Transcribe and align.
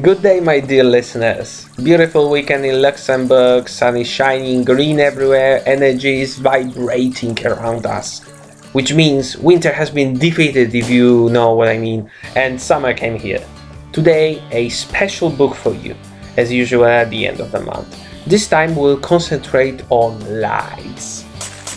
Good 0.00 0.22
day, 0.22 0.38
my 0.38 0.60
dear 0.60 0.84
listeners. 0.84 1.68
Beautiful 1.82 2.30
weekend 2.30 2.64
in 2.64 2.80
Luxembourg, 2.80 3.68
sun 3.68 3.96
is 3.96 4.06
shining, 4.06 4.62
green 4.62 5.00
everywhere, 5.00 5.60
energy 5.66 6.20
is 6.20 6.38
vibrating 6.38 7.36
around 7.44 7.84
us. 7.84 8.20
Which 8.74 8.94
means 8.94 9.36
winter 9.38 9.72
has 9.72 9.90
been 9.90 10.16
defeated, 10.16 10.72
if 10.72 10.88
you 10.88 11.28
know 11.30 11.52
what 11.52 11.66
I 11.66 11.78
mean, 11.78 12.08
and 12.36 12.60
summer 12.60 12.94
came 12.94 13.18
here. 13.18 13.44
Today, 13.92 14.40
a 14.52 14.68
special 14.68 15.30
book 15.30 15.56
for 15.56 15.74
you, 15.74 15.96
as 16.36 16.52
usual 16.52 16.84
at 16.84 17.10
the 17.10 17.26
end 17.26 17.40
of 17.40 17.50
the 17.50 17.60
month. 17.60 17.98
This 18.24 18.46
time, 18.46 18.76
we'll 18.76 19.00
concentrate 19.00 19.82
on 19.90 20.14
lies. 20.40 21.24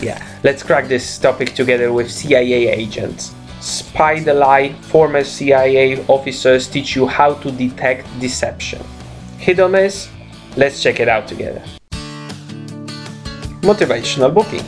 Yeah, 0.00 0.24
let's 0.44 0.62
crack 0.62 0.86
this 0.86 1.18
topic 1.18 1.56
together 1.56 1.92
with 1.92 2.08
CIA 2.12 2.68
agents. 2.68 3.34
Spy 3.64 4.20
the 4.20 4.34
Lie, 4.34 4.74
former 4.92 5.24
CIA 5.24 6.04
officers 6.06 6.68
teach 6.68 6.94
you 6.94 7.06
how 7.06 7.32
to 7.32 7.50
detect 7.50 8.04
deception. 8.20 8.84
Hit 9.38 9.58
or 9.58 9.70
miss? 9.70 10.10
Let's 10.54 10.82
check 10.82 11.00
it 11.00 11.08
out 11.08 11.26
together. 11.26 11.62
Motivational 13.64 14.34
booking. 14.34 14.60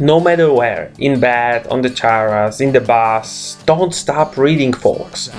No 0.00 0.18
matter 0.18 0.52
where, 0.52 0.90
in 0.98 1.20
bed, 1.20 1.68
on 1.68 1.82
the 1.82 1.90
terrace, 1.90 2.60
in 2.60 2.72
the 2.72 2.80
bus, 2.80 3.56
don't 3.66 3.94
stop 3.94 4.36
reading, 4.36 4.72
folks. 4.72 5.30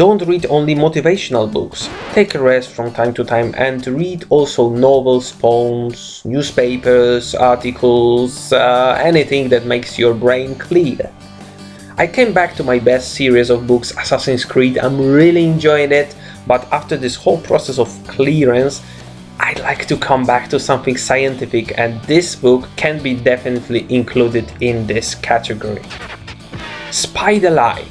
Don't 0.00 0.22
read 0.22 0.46
only 0.48 0.74
motivational 0.74 1.52
books. 1.52 1.90
Take 2.14 2.34
a 2.34 2.40
rest 2.40 2.70
from 2.70 2.90
time 2.90 3.12
to 3.12 3.22
time 3.22 3.52
and 3.58 3.86
read 3.86 4.24
also 4.30 4.70
novels, 4.70 5.30
poems, 5.30 6.22
newspapers, 6.24 7.34
articles, 7.34 8.50
uh, 8.50 8.98
anything 8.98 9.50
that 9.50 9.66
makes 9.66 9.98
your 9.98 10.14
brain 10.14 10.54
clear. 10.54 11.12
I 11.98 12.06
came 12.06 12.32
back 12.32 12.54
to 12.54 12.64
my 12.64 12.78
best 12.78 13.12
series 13.12 13.50
of 13.50 13.66
books, 13.66 13.90
Assassin's 13.98 14.42
Creed. 14.42 14.78
I'm 14.78 14.98
really 14.98 15.44
enjoying 15.44 15.92
it, 15.92 16.16
but 16.46 16.66
after 16.72 16.96
this 16.96 17.14
whole 17.14 17.42
process 17.42 17.78
of 17.78 17.90
clearance, 18.08 18.80
I'd 19.38 19.60
like 19.60 19.84
to 19.88 19.98
come 19.98 20.24
back 20.24 20.48
to 20.48 20.58
something 20.58 20.96
scientific, 20.96 21.78
and 21.78 22.00
this 22.04 22.34
book 22.34 22.70
can 22.76 23.02
be 23.02 23.12
definitely 23.12 23.84
included 23.90 24.50
in 24.62 24.86
this 24.86 25.14
category. 25.14 25.82
The 26.90 27.50
Lie. 27.50 27.84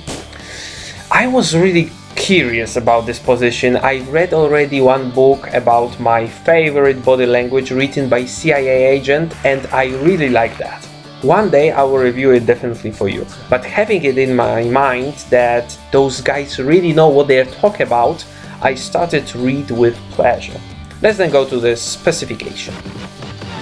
I 1.11 1.25
was 1.27 1.55
really 1.55 1.91
curious 2.29 2.75
about 2.75 3.07
this 3.07 3.17
position. 3.17 3.75
I 3.77 4.01
read 4.11 4.35
already 4.35 4.81
one 4.81 5.09
book 5.09 5.51
about 5.51 5.99
my 5.99 6.27
favorite 6.27 7.03
body 7.03 7.25
language 7.25 7.71
written 7.71 8.07
by 8.07 8.25
CIA 8.25 8.85
agent, 8.85 9.33
and 9.43 9.65
I 9.73 9.85
really 10.03 10.29
like 10.29 10.55
that. 10.59 10.85
One 11.23 11.49
day 11.49 11.71
I 11.71 11.81
will 11.81 11.97
review 11.97 12.29
it 12.29 12.45
definitely 12.45 12.91
for 12.91 13.09
you. 13.09 13.25
But 13.49 13.65
having 13.65 14.03
it 14.03 14.19
in 14.19 14.35
my 14.35 14.63
mind 14.65 15.15
that 15.31 15.75
those 15.91 16.21
guys 16.21 16.59
really 16.59 16.93
know 16.93 17.07
what 17.09 17.27
they're 17.27 17.45
talking 17.45 17.87
about, 17.87 18.23
I 18.61 18.75
started 18.75 19.25
to 19.25 19.39
read 19.39 19.71
with 19.71 19.95
pleasure. 20.11 20.61
Let's 21.01 21.17
then 21.17 21.31
go 21.31 21.49
to 21.49 21.59
the 21.59 21.75
specification. 21.75 22.75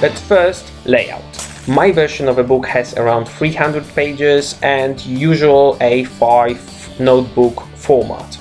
But 0.02 0.12
first, 0.28 0.74
layout. 0.86 1.24
My 1.70 1.94
version 1.94 2.28
of 2.28 2.38
a 2.38 2.44
book 2.44 2.66
has 2.66 2.98
around 2.98 3.30
300 3.30 3.88
pages 3.96 4.60
and 4.62 5.00
usual 5.06 5.78
A5 5.80 7.00
notebook 7.00 7.62
format. 7.76 8.38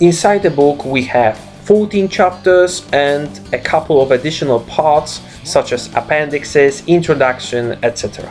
Inside 0.00 0.42
the 0.42 0.50
book 0.50 0.84
we 0.84 1.02
have 1.04 1.38
14 1.64 2.06
chapters 2.10 2.86
and 2.92 3.40
a 3.54 3.58
couple 3.58 4.02
of 4.02 4.10
additional 4.10 4.60
parts 4.60 5.22
such 5.42 5.72
as 5.72 5.88
appendixes, 5.94 6.86
introduction, 6.86 7.82
etc. 7.82 8.30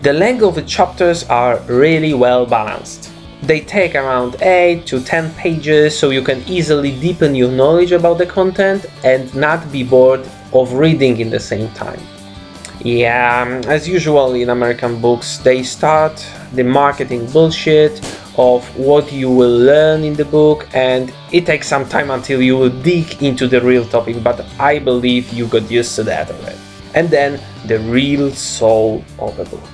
The 0.00 0.14
length 0.14 0.42
of 0.42 0.54
the 0.54 0.62
chapters 0.62 1.24
are 1.24 1.58
really 1.66 2.14
well 2.14 2.46
balanced. 2.46 3.10
They 3.42 3.60
take 3.60 3.94
around 3.94 4.40
8 4.40 4.86
to 4.86 5.02
10 5.02 5.34
pages 5.34 5.98
so 5.98 6.08
you 6.08 6.22
can 6.22 6.42
easily 6.48 6.98
deepen 6.98 7.34
your 7.34 7.50
knowledge 7.50 7.92
about 7.92 8.16
the 8.16 8.26
content 8.26 8.86
and 9.04 9.34
not 9.34 9.70
be 9.70 9.82
bored 9.82 10.26
of 10.54 10.72
reading 10.72 11.20
in 11.20 11.28
the 11.28 11.40
same 11.40 11.68
time. 11.74 12.00
Yeah, 12.80 13.60
as 13.66 13.86
usual 13.86 14.32
in 14.32 14.48
American 14.48 14.98
books, 14.98 15.36
they 15.36 15.62
start 15.62 16.26
the 16.54 16.64
marketing 16.64 17.26
bullshit 17.30 18.00
of 18.36 18.64
what 18.76 19.12
you 19.12 19.30
will 19.30 19.56
learn 19.58 20.02
in 20.02 20.14
the 20.14 20.24
book 20.24 20.66
and 20.74 21.12
it 21.32 21.46
takes 21.46 21.68
some 21.68 21.88
time 21.88 22.10
until 22.10 22.42
you 22.42 22.56
will 22.56 22.70
dig 22.82 23.22
into 23.22 23.46
the 23.46 23.60
real 23.60 23.84
topic, 23.84 24.22
but 24.22 24.44
I 24.58 24.78
believe 24.78 25.32
you 25.32 25.46
got 25.46 25.70
used 25.70 25.94
to 25.96 26.02
that 26.04 26.30
already. 26.30 26.58
And 26.94 27.08
then 27.10 27.40
the 27.66 27.78
real 27.80 28.30
soul 28.30 29.04
of 29.18 29.38
a 29.38 29.44
book. 29.44 29.68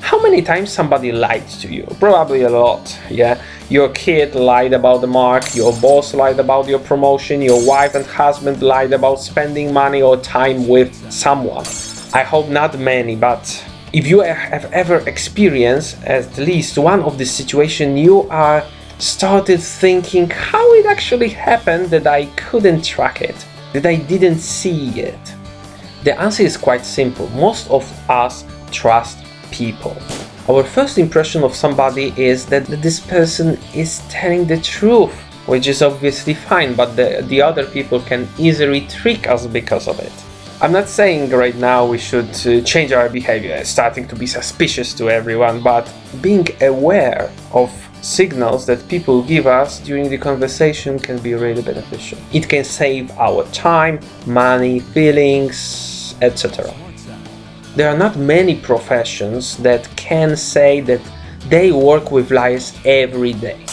How 0.00 0.22
many 0.22 0.40
times 0.40 0.72
somebody 0.72 1.12
lied 1.12 1.46
to 1.60 1.68
you? 1.68 1.86
Probably 2.00 2.42
a 2.42 2.50
lot, 2.50 2.98
yeah? 3.10 3.42
Your 3.68 3.90
kid 3.90 4.34
lied 4.34 4.72
about 4.72 5.02
the 5.02 5.06
mark, 5.06 5.54
your 5.54 5.72
boss 5.80 6.14
lied 6.14 6.40
about 6.40 6.66
your 6.66 6.78
promotion, 6.78 7.42
your 7.42 7.64
wife 7.66 7.94
and 7.94 8.06
husband 8.06 8.62
lied 8.62 8.92
about 8.94 9.20
spending 9.20 9.72
money 9.72 10.00
or 10.00 10.16
time 10.16 10.66
with 10.66 10.94
someone. 11.12 11.66
I 12.14 12.22
hope 12.22 12.48
not 12.48 12.78
many, 12.78 13.16
but 13.16 13.44
if 13.92 14.06
you 14.06 14.20
have 14.20 14.70
ever 14.72 14.98
experienced 15.08 16.02
at 16.04 16.36
least 16.36 16.76
one 16.76 17.02
of 17.02 17.16
this 17.16 17.30
situation, 17.30 17.96
you 17.96 18.28
are 18.28 18.64
started 18.98 19.60
thinking 19.60 20.28
how 20.28 20.72
it 20.74 20.84
actually 20.84 21.28
happened 21.28 21.86
that 21.90 22.06
I 22.06 22.26
couldn't 22.36 22.82
track 22.84 23.22
it, 23.22 23.46
that 23.72 23.86
I 23.86 23.96
didn't 23.96 24.38
see 24.38 25.00
it. 25.00 25.18
The 26.04 26.20
answer 26.20 26.42
is 26.42 26.56
quite 26.56 26.84
simple. 26.84 27.28
Most 27.30 27.70
of 27.70 27.84
us 28.10 28.44
trust 28.70 29.18
people. 29.50 29.96
Our 30.48 30.64
first 30.64 30.98
impression 30.98 31.42
of 31.42 31.54
somebody 31.54 32.12
is 32.16 32.46
that 32.46 32.66
this 32.66 33.00
person 33.00 33.58
is 33.74 34.02
telling 34.08 34.46
the 34.46 34.60
truth, 34.60 35.14
which 35.46 35.66
is 35.66 35.82
obviously 35.82 36.34
fine, 36.34 36.74
but 36.74 36.94
the, 36.96 37.24
the 37.28 37.40
other 37.40 37.64
people 37.64 38.00
can 38.00 38.28
easily 38.38 38.82
trick 38.86 39.28
us 39.28 39.46
because 39.46 39.88
of 39.88 39.98
it. 40.00 40.12
I'm 40.60 40.72
not 40.72 40.88
saying 40.88 41.30
right 41.30 41.54
now 41.54 41.86
we 41.86 41.98
should 41.98 42.30
uh, 42.44 42.60
change 42.62 42.90
our 42.90 43.08
behavior, 43.08 43.64
starting 43.64 44.08
to 44.08 44.16
be 44.16 44.26
suspicious 44.26 44.92
to 44.94 45.08
everyone, 45.08 45.62
but 45.62 45.88
being 46.20 46.48
aware 46.60 47.30
of 47.52 47.70
signals 48.02 48.66
that 48.66 48.88
people 48.88 49.22
give 49.22 49.46
us 49.46 49.78
during 49.78 50.10
the 50.10 50.18
conversation 50.18 50.98
can 50.98 51.18
be 51.20 51.34
really 51.34 51.62
beneficial. 51.62 52.18
It 52.32 52.48
can 52.48 52.64
save 52.64 53.08
our 53.12 53.44
time, 53.52 54.00
money, 54.26 54.80
feelings, 54.80 56.16
etc. 56.22 56.74
There 57.76 57.88
are 57.88 57.96
not 57.96 58.16
many 58.16 58.56
professions 58.56 59.58
that 59.58 59.88
can 59.96 60.34
say 60.36 60.80
that 60.80 61.00
they 61.48 61.70
work 61.70 62.10
with 62.10 62.32
liars 62.32 62.76
every 62.84 63.34
day. 63.34 63.64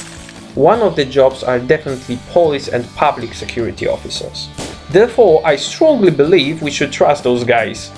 One 0.53 0.81
of 0.81 0.96
the 0.96 1.06
jobs 1.06 1.44
are 1.44 1.57
definitely 1.57 2.19
police 2.29 2.67
and 2.67 2.85
public 2.96 3.34
security 3.34 3.88
officers. 3.88 4.50
Therefore, 4.95 5.41
I 5.44 5.57
strongly 5.57 6.09
believe 6.09 6.61
we 6.61 6.72
should 6.72 6.89
trust 6.89 7.25
those 7.25 7.44
guys. 7.44 7.91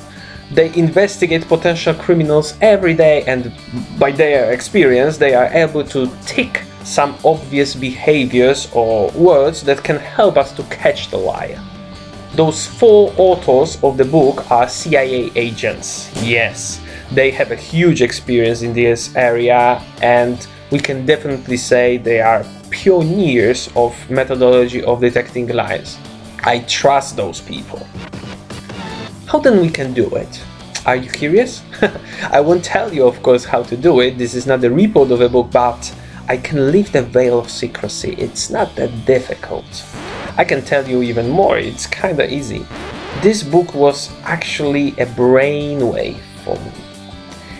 They 0.51 0.73
investigate 0.73 1.47
potential 1.47 1.93
criminals 1.93 2.57
every 2.59 2.95
day, 2.95 3.21
and 3.27 3.53
by 3.99 4.09
their 4.09 4.51
experience, 4.51 5.15
they 5.15 5.35
are 5.35 5.45
able 5.53 5.83
to 5.93 6.09
tick 6.25 6.63
some 6.83 7.15
obvious 7.23 7.75
behaviors 7.75 8.67
or 8.73 9.11
words 9.11 9.61
that 9.65 9.83
can 9.83 9.97
help 9.97 10.37
us 10.37 10.51
to 10.53 10.63
catch 10.73 11.11
the 11.11 11.17
liar. 11.17 11.61
Those 12.33 12.65
four 12.65 13.13
authors 13.17 13.77
of 13.83 13.95
the 13.97 14.05
book 14.05 14.49
are 14.49 14.67
CIA 14.67 15.29
agents. 15.35 16.09
Yes, 16.23 16.81
they 17.11 17.29
have 17.29 17.51
a 17.51 17.55
huge 17.55 18.01
experience 18.01 18.63
in 18.63 18.73
this 18.73 19.15
area, 19.15 19.83
and 20.01 20.47
we 20.71 20.79
can 20.79 21.05
definitely 21.05 21.57
say 21.57 21.97
they 21.97 22.21
are 22.21 22.43
pioneers 22.71 23.69
of 23.75 23.93
methodology 24.09 24.83
of 24.83 24.99
detecting 24.99 25.47
lies. 25.49 25.99
I 26.47 26.59
trust 26.59 27.17
those 27.17 27.41
people. 27.41 27.85
How 29.25 29.39
then 29.39 29.59
we 29.59 29.69
can 29.69 29.93
do 29.93 30.07
it? 30.15 30.41
Are 30.85 30.95
you 30.95 31.11
curious? 31.11 31.61
I 32.31 32.39
won't 32.39 32.63
tell 32.63 32.93
you, 32.93 33.05
of 33.05 33.21
course, 33.21 33.43
how 33.43 33.63
to 33.63 33.75
do 33.75 33.99
it. 33.99 34.17
This 34.17 34.33
is 34.33 34.47
not 34.47 34.61
the 34.61 34.71
report 34.71 35.11
of 35.11 35.19
a 35.19 35.27
book, 35.27 35.51
but 35.51 35.93
I 36.29 36.37
can 36.37 36.71
lift 36.71 36.93
the 36.93 37.01
veil 37.01 37.37
of 37.37 37.51
secrecy. 37.51 38.13
It's 38.17 38.49
not 38.49 38.77
that 38.77 39.05
difficult. 39.05 39.65
I 40.37 40.45
can 40.45 40.63
tell 40.63 40.87
you 40.87 41.01
even 41.01 41.29
more, 41.29 41.57
it's 41.57 41.85
kinda 41.85 42.33
easy. 42.33 42.65
This 43.21 43.43
book 43.43 43.75
was 43.75 44.09
actually 44.23 44.91
a 44.91 45.05
brainwave 45.05 46.21
for 46.45 46.55
me. 46.55 46.71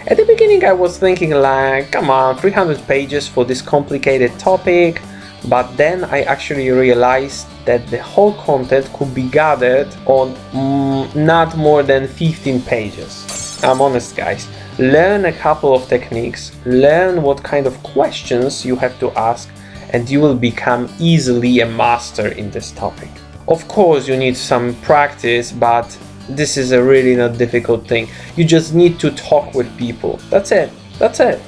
At 0.08 0.16
the 0.16 0.24
beginning, 0.24 0.64
I 0.64 0.72
was 0.72 0.98
thinking, 0.98 1.32
like, 1.32 1.92
come 1.92 2.10
on, 2.10 2.38
300 2.38 2.88
pages 2.88 3.28
for 3.28 3.44
this 3.44 3.62
complicated 3.62 4.32
topic, 4.40 5.02
but 5.46 5.76
then 5.78 6.04
I 6.04 6.22
actually 6.24 6.70
realized 6.72 7.48
that 7.66 7.88
the 7.88 8.02
whole 8.02 8.34
content 8.34 8.92
could 8.94 9.14
be 9.14 9.30
gathered 9.30 9.88
on 10.06 10.34
mm, 10.52 11.16
not 11.16 11.56
more 11.58 11.84
than 11.84 12.08
15 12.08 12.62
pages. 12.62 13.60
I'm 13.64 13.82
honest, 13.82 14.16
guys. 14.16 14.48
Learn 14.80 15.26
a 15.26 15.34
couple 15.34 15.74
of 15.74 15.88
techniques, 15.88 16.52
learn 16.66 17.22
what 17.24 17.44
kind 17.44 17.66
of 17.66 17.82
questions 17.82 18.66
you 18.66 18.76
have 18.76 19.00
to 19.00 19.12
ask, 19.12 19.50
and 19.92 20.10
you 20.10 20.20
will 20.20 20.36
become 20.36 20.90
easily 21.00 21.62
a 21.62 21.66
master 21.66 22.28
in 22.30 22.52
this 22.52 22.72
topic. 22.72 23.10
Of 23.48 23.68
course, 23.68 24.08
you 24.08 24.18
need 24.18 24.36
some 24.38 24.76
practice, 24.82 25.52
but 25.52 25.98
this 26.30 26.58
is 26.58 26.74
a 26.74 26.84
really 26.84 27.16
not 27.16 27.38
difficult 27.38 27.88
thing. 27.88 28.10
You 28.36 28.44
just 28.44 28.74
need 28.74 29.00
to 29.00 29.12
talk 29.12 29.54
with 29.54 29.76
people. 29.78 30.20
That's 30.30 30.52
it. 30.52 30.70
That's 31.00 31.20
it. 31.20 31.42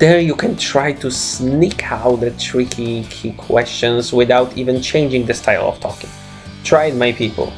There 0.00 0.18
you 0.18 0.34
can 0.34 0.56
try 0.56 0.94
to 0.94 1.10
sneak 1.10 1.92
out 1.92 2.20
the 2.20 2.30
tricky 2.30 3.04
key 3.04 3.32
questions 3.32 4.14
without 4.14 4.56
even 4.56 4.80
changing 4.80 5.26
the 5.26 5.34
style 5.34 5.68
of 5.68 5.78
talking. 5.78 6.08
Try 6.64 6.86
it, 6.86 6.96
my 6.96 7.12
people. 7.12 7.52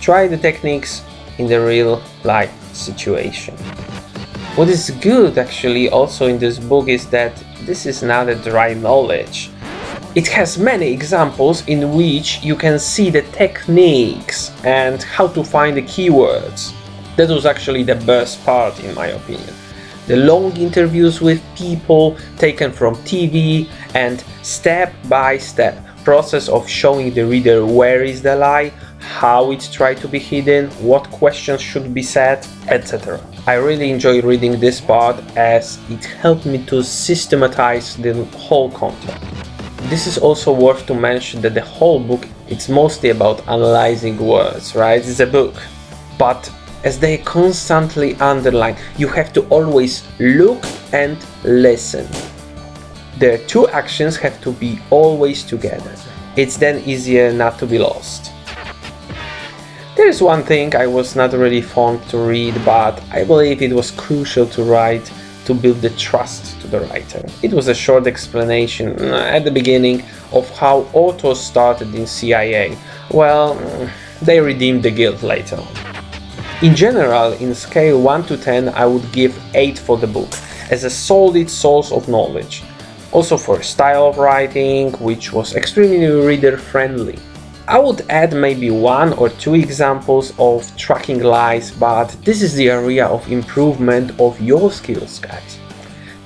Try 0.00 0.28
the 0.28 0.36
techniques 0.36 1.02
in 1.38 1.48
the 1.48 1.60
real 1.60 2.00
life 2.22 2.54
situation. 2.72 3.56
What 4.54 4.68
is 4.68 4.90
good 5.00 5.38
actually 5.38 5.88
also 5.88 6.28
in 6.28 6.38
this 6.38 6.60
book 6.60 6.86
is 6.86 7.10
that 7.10 7.32
this 7.62 7.84
is 7.84 8.04
not 8.04 8.28
a 8.28 8.36
dry 8.36 8.74
knowledge. 8.74 9.50
It 10.14 10.28
has 10.28 10.56
many 10.56 10.92
examples 10.92 11.66
in 11.66 11.96
which 11.96 12.44
you 12.44 12.54
can 12.54 12.78
see 12.78 13.10
the 13.10 13.22
techniques 13.32 14.52
and 14.62 15.02
how 15.02 15.26
to 15.26 15.42
find 15.42 15.76
the 15.76 15.82
keywords. 15.82 16.72
That 17.16 17.28
was 17.28 17.44
actually 17.44 17.82
the 17.82 17.96
best 17.96 18.44
part, 18.44 18.78
in 18.84 18.94
my 18.94 19.08
opinion. 19.08 19.52
The 20.08 20.16
long 20.16 20.56
interviews 20.56 21.20
with 21.20 21.42
people 21.54 22.16
taken 22.38 22.72
from 22.72 22.94
TV 23.04 23.68
and 23.94 24.24
step 24.42 24.94
by 25.06 25.36
step 25.36 25.76
process 26.02 26.48
of 26.48 26.66
showing 26.66 27.12
the 27.12 27.26
reader 27.26 27.66
where 27.66 28.02
is 28.02 28.22
the 28.22 28.34
lie, 28.34 28.72
how 29.00 29.50
it 29.50 29.68
tried 29.70 29.98
to 29.98 30.08
be 30.08 30.18
hidden, 30.18 30.70
what 30.80 31.10
questions 31.10 31.60
should 31.60 31.92
be 31.92 32.02
said, 32.02 32.46
etc. 32.68 33.20
I 33.46 33.56
really 33.56 33.90
enjoy 33.90 34.22
reading 34.22 34.58
this 34.58 34.80
part 34.80 35.22
as 35.36 35.78
it 35.90 36.02
helped 36.06 36.46
me 36.46 36.64
to 36.64 36.82
systematize 36.82 37.96
the 37.96 38.24
whole 38.38 38.70
content. 38.70 39.22
This 39.90 40.06
is 40.06 40.16
also 40.16 40.50
worth 40.50 40.86
to 40.86 40.94
mention 40.94 41.42
that 41.42 41.52
the 41.52 41.66
whole 41.76 42.00
book 42.00 42.26
it's 42.48 42.70
mostly 42.70 43.10
about 43.10 43.46
analyzing 43.46 44.16
words, 44.16 44.74
right? 44.74 45.06
It's 45.06 45.20
a 45.20 45.26
book. 45.26 45.54
But 46.16 46.50
as 46.84 46.98
they 46.98 47.18
constantly 47.18 48.14
underline, 48.16 48.76
you 48.96 49.08
have 49.08 49.32
to 49.32 49.42
always 49.48 50.06
look 50.18 50.62
and 50.92 51.16
listen. 51.44 52.06
The 53.18 53.42
two 53.46 53.66
actions 53.68 54.16
have 54.18 54.40
to 54.42 54.52
be 54.52 54.78
always 54.90 55.42
together. 55.42 55.94
It's 56.36 56.56
then 56.56 56.82
easier 56.84 57.32
not 57.32 57.58
to 57.58 57.66
be 57.66 57.78
lost. 57.78 58.32
There 59.96 60.06
is 60.06 60.22
one 60.22 60.44
thing 60.44 60.76
I 60.76 60.86
was 60.86 61.16
not 61.16 61.32
really 61.32 61.60
fond 61.60 62.00
to 62.10 62.18
read, 62.18 62.54
but 62.64 63.02
I 63.10 63.24
believe 63.24 63.60
it 63.62 63.72
was 63.72 63.90
crucial 63.90 64.46
to 64.46 64.62
write 64.62 65.10
to 65.46 65.54
build 65.54 65.80
the 65.80 65.90
trust 65.90 66.60
to 66.60 66.68
the 66.68 66.80
writer. 66.82 67.24
It 67.42 67.52
was 67.52 67.66
a 67.66 67.74
short 67.74 68.06
explanation 68.06 69.00
uh, 69.00 69.16
at 69.16 69.44
the 69.44 69.50
beginning 69.50 70.04
of 70.30 70.48
how 70.50 70.86
authors 70.92 71.40
started 71.40 71.92
in 71.94 72.06
CIA. 72.06 72.78
Well, 73.10 73.56
mm, 73.56 73.90
they 74.22 74.40
redeemed 74.40 74.84
the 74.84 74.90
guilt 74.90 75.22
later 75.22 75.56
on. 75.56 75.87
In 76.60 76.74
general, 76.74 77.34
in 77.34 77.54
scale 77.54 78.02
1 78.02 78.24
to 78.24 78.36
10, 78.36 78.70
I 78.70 78.84
would 78.84 79.12
give 79.12 79.40
8 79.54 79.78
for 79.78 79.96
the 79.96 80.08
book, 80.08 80.28
as 80.72 80.82
a 80.82 80.90
solid 80.90 81.48
source 81.48 81.92
of 81.92 82.08
knowledge. 82.08 82.64
Also 83.12 83.36
for 83.36 83.62
style 83.62 84.08
of 84.08 84.18
writing, 84.18 84.90
which 84.94 85.32
was 85.32 85.54
extremely 85.54 86.10
reader 86.10 86.56
friendly. 86.56 87.16
I 87.68 87.78
would 87.78 88.04
add 88.10 88.32
maybe 88.32 88.72
one 88.72 89.12
or 89.12 89.28
two 89.28 89.54
examples 89.54 90.32
of 90.36 90.76
tracking 90.76 91.22
lies, 91.22 91.70
but 91.70 92.08
this 92.24 92.42
is 92.42 92.56
the 92.56 92.70
area 92.70 93.06
of 93.06 93.30
improvement 93.30 94.18
of 94.18 94.40
your 94.40 94.72
skills, 94.72 95.20
guys. 95.20 95.60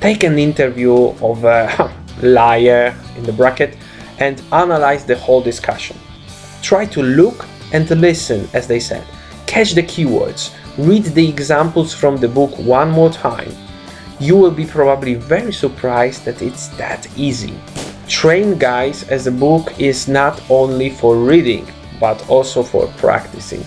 Take 0.00 0.24
an 0.24 0.38
interview 0.38 1.08
of 1.20 1.44
a 1.44 1.92
liar 2.22 2.96
in 3.18 3.24
the 3.24 3.34
bracket 3.34 3.76
and 4.18 4.42
analyze 4.50 5.04
the 5.04 5.18
whole 5.18 5.42
discussion. 5.42 5.98
Try 6.62 6.86
to 6.86 7.02
look 7.02 7.44
and 7.74 7.90
listen, 7.90 8.48
as 8.54 8.66
they 8.66 8.80
said. 8.80 9.04
Catch 9.52 9.74
the 9.74 9.82
keywords. 9.82 10.50
Read 10.78 11.04
the 11.04 11.28
examples 11.28 11.92
from 11.92 12.16
the 12.16 12.26
book 12.26 12.56
one 12.56 12.90
more 12.90 13.10
time. 13.10 13.52
You 14.18 14.34
will 14.34 14.50
be 14.50 14.64
probably 14.64 15.12
very 15.12 15.52
surprised 15.52 16.24
that 16.24 16.40
it's 16.40 16.68
that 16.78 17.06
easy. 17.18 17.52
Train 18.08 18.56
Guys 18.56 19.06
as 19.10 19.26
a 19.26 19.30
book 19.30 19.78
is 19.78 20.08
not 20.08 20.40
only 20.48 20.88
for 20.88 21.18
reading 21.18 21.66
but 22.00 22.26
also 22.30 22.62
for 22.62 22.86
practicing. 22.96 23.62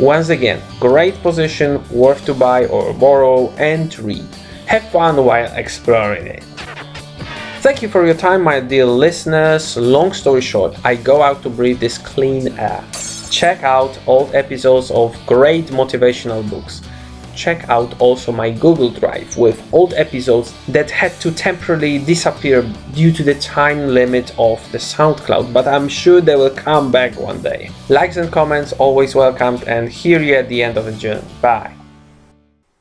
Once 0.00 0.30
again, 0.30 0.60
great 0.80 1.14
position, 1.22 1.80
worth 1.92 2.24
to 2.24 2.34
buy 2.34 2.66
or 2.66 2.92
borrow 2.92 3.50
and 3.50 3.96
read. 4.00 4.26
Have 4.66 4.82
fun 4.90 5.24
while 5.24 5.52
exploring 5.54 6.26
it. 6.26 6.42
Thank 7.62 7.82
you 7.82 7.88
for 7.88 8.04
your 8.04 8.16
time, 8.16 8.42
my 8.42 8.58
dear 8.58 8.84
listeners. 8.84 9.76
Long 9.76 10.12
story 10.12 10.40
short, 10.40 10.74
I 10.84 10.96
go 10.96 11.22
out 11.22 11.40
to 11.44 11.50
breathe 11.50 11.78
this 11.78 11.98
clean 11.98 12.58
air. 12.58 12.82
Check 13.34 13.64
out 13.64 13.98
old 14.06 14.32
episodes 14.32 14.92
of 14.92 15.10
great 15.26 15.66
motivational 15.80 16.48
books 16.48 16.82
check 17.34 17.68
out 17.68 18.00
also 18.00 18.32
my 18.32 18.50
Google 18.50 18.90
Drive 18.90 19.36
with 19.36 19.58
old 19.72 19.92
episodes 19.94 20.54
that 20.68 20.88
had 20.88 21.12
to 21.20 21.32
temporarily 21.32 21.98
disappear 21.98 22.62
due 22.92 23.12
to 23.12 23.22
the 23.24 23.34
time 23.34 23.88
limit 23.88 24.32
of 24.38 24.60
the 24.72 24.78
SoundCloud, 24.78 25.52
but 25.52 25.66
I'm 25.66 25.88
sure 25.88 26.20
they 26.20 26.36
will 26.36 26.54
come 26.54 26.92
back 26.92 27.18
one 27.18 27.42
day. 27.42 27.70
Likes 27.88 28.16
and 28.16 28.30
comments 28.30 28.72
always 28.74 29.16
welcomed, 29.16 29.64
and 29.64 29.88
hear 29.88 30.20
you 30.22 30.34
at 30.34 30.48
the 30.48 30.62
end 30.62 30.78
of 30.78 30.84
the 30.84 30.92
journey. 30.92 31.24
Bye. 31.42 31.74